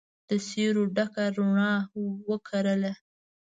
[0.29, 1.73] د سیورو ډکه روڼا
[2.29, 2.93] وکرله